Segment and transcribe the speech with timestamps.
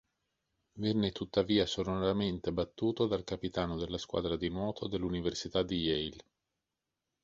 [0.79, 6.25] Venne tuttavia sonoramente battuto dal capitano della squadra di nuoto dell'Università di Yale.